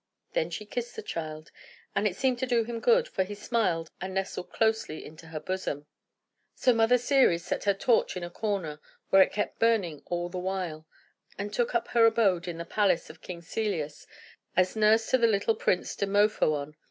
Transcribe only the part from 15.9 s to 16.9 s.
Demophoön.